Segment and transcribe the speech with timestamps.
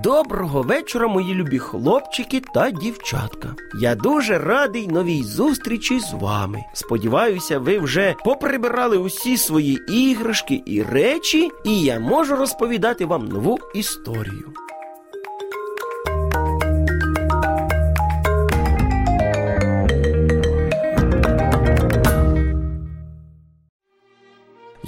[0.00, 3.54] Доброго вечора, мої любі хлопчики та дівчатка.
[3.80, 6.58] Я дуже радий новій зустрічі з вами.
[6.72, 13.58] Сподіваюся, ви вже поприбирали усі свої іграшки і речі, і я можу розповідати вам нову
[13.74, 14.52] історію.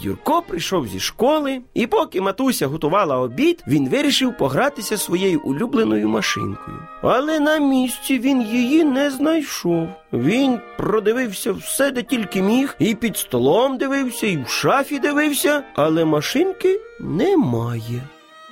[0.05, 6.79] Юрко прийшов зі школи, і поки матуся готувала обід, він вирішив погратися своєю улюбленою машинкою.
[7.03, 9.89] Але на місці він її не знайшов.
[10.13, 16.05] Він продивився все, де тільки міг, і під столом дивився, і в шафі дивився, але
[16.05, 18.03] машинки немає.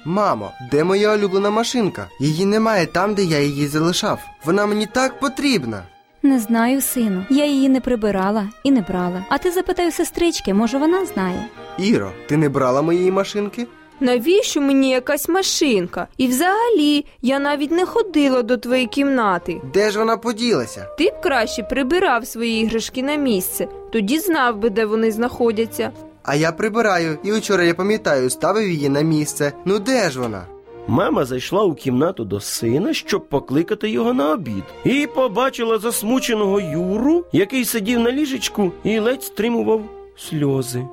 [0.04, 2.08] Мамо, де моя улюблена машинка?
[2.20, 4.20] Її немає там, де я її залишав.
[4.44, 5.82] Вона мені так потрібна.
[6.22, 7.24] Не знаю, сину.
[7.30, 9.24] Я її не прибирала і не брала.
[9.28, 11.46] А ти запитай у сестрички, може вона знає.
[11.78, 13.66] Іро, ти не брала моєї машинки?
[14.00, 16.06] Навіщо мені якась машинка?
[16.16, 19.60] І взагалі я навіть не ходила до твоєї кімнати.
[19.74, 20.86] Де ж вона поділася?
[20.98, 25.90] Ти б краще прибирав свої іграшки на місце, тоді знав би, де вони знаходяться.
[26.22, 29.52] А я прибираю, і вчора я пам'ятаю, ставив її на місце.
[29.64, 30.44] Ну де ж вона?
[30.88, 37.24] Мама зайшла у кімнату до сина, щоб покликати його на обід, і побачила засмученого Юру,
[37.32, 39.82] який сидів на ліжечку і ледь стримував
[40.16, 40.86] сльози.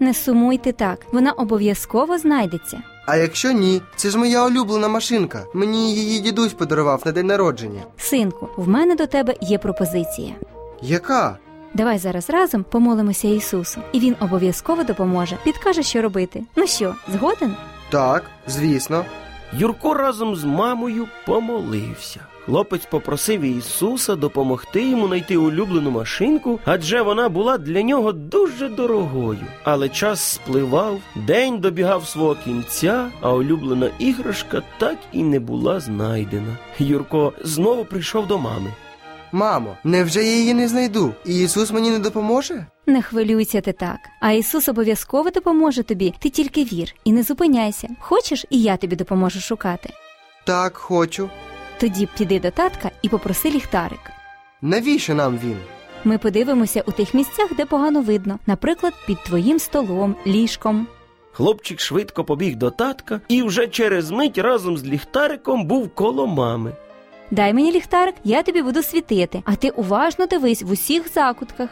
[0.00, 2.82] Не сумуйте так, вона обов'язково знайдеться.
[3.06, 5.44] А якщо ні, це ж моя улюблена машинка.
[5.54, 7.82] Мені її дідусь подарував на день народження.
[7.96, 10.34] Синку, в мене до тебе є пропозиція.
[10.82, 11.38] Яка?
[11.74, 16.42] Давай зараз разом помолимося Ісусу, і він обов'язково допоможе, підкаже, що робити.
[16.56, 17.56] Ну що, згоден?
[17.90, 19.04] Так, звісно.
[19.52, 22.20] Юрко разом з мамою помолився.
[22.44, 29.46] Хлопець попросив Ісуса допомогти йому знайти улюблену машинку, адже вона була для нього дуже дорогою.
[29.64, 36.56] Але час спливав, день добігав свого кінця, а улюблена іграшка так і не була знайдена.
[36.78, 38.70] Юрко знову прийшов до мами.
[39.32, 41.14] Мамо, невже я її не знайду?
[41.26, 42.66] І Ісус мені не допоможе?
[42.86, 43.98] Не хвилюйся ти так.
[44.20, 46.14] А Ісус обов'язково допоможе тобі.
[46.18, 47.88] Ти тільки вір і не зупиняйся.
[48.00, 49.90] Хочеш, і я тобі допоможу шукати.
[50.46, 51.30] Так, хочу.
[51.80, 54.00] Тоді піди до татка і попроси ліхтарик.
[54.62, 55.56] Навіщо нам він?
[56.04, 60.86] Ми подивимося у тих місцях, де погано видно, наприклад, під твоїм столом, ліжком.
[61.32, 66.72] Хлопчик швидко побіг до татка і вже через мить разом з ліхтариком був коло мами.
[67.30, 71.68] Дай мені ліхтарик, я тобі буду світити, а ти уважно дивись в усіх закутках.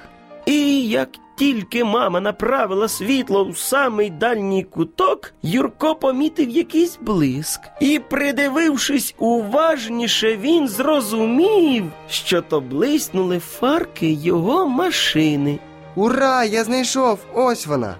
[0.46, 7.60] І як тільки мама направила світло в самий дальній куток, Юрко помітив якийсь блиск.
[7.80, 15.58] І, придивившись уважніше, він зрозумів, що то блиснули фарки його машини.
[15.94, 16.44] Ура!
[16.44, 17.18] Я знайшов!
[17.34, 17.94] Ось вона.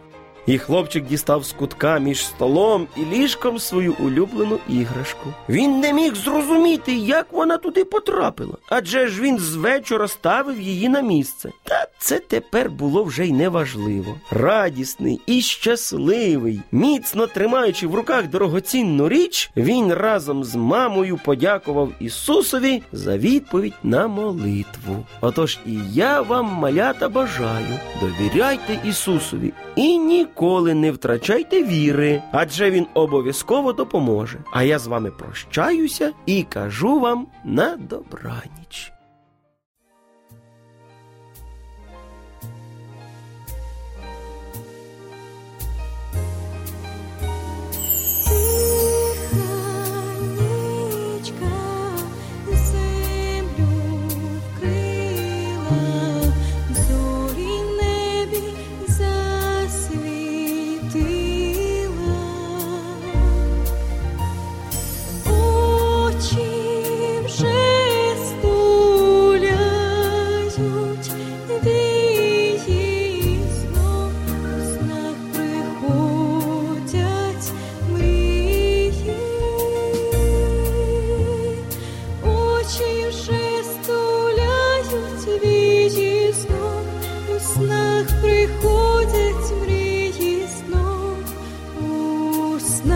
[0.49, 5.35] І хлопчик дістав з кутка між столом і ліжком свою улюблену іграшку.
[5.49, 10.89] Він не міг зрозуміти, як вона туди потрапила, адже ж він з вечора ставив її
[10.89, 11.51] на місце.
[11.65, 14.15] Та це тепер було вже й неважливо.
[14.31, 22.83] Радісний і щасливий, міцно тримаючи в руках дорогоцінну річ, він разом з мамою подякував Ісусові
[22.93, 25.07] за відповідь на молитву.
[25.21, 30.38] Отож і я вам, малята, бажаю, довіряйте Ісусові і ніколи
[30.75, 34.39] не втрачайте віри, адже він обов'язково допоможе.
[34.53, 38.98] А я з вами прощаюся і кажу вам на добраніч.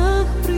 [0.02, 0.51] 那个。